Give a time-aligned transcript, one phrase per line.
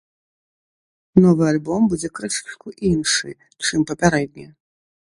[1.25, 3.29] Новы альбом будзе крышачку іншы,
[3.71, 4.53] чым папярэдні.